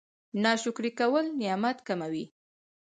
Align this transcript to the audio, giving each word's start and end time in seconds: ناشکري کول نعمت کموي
ناشکري 0.43 0.91
کول 0.99 1.25
نعمت 1.39 1.77
کموي 1.87 2.25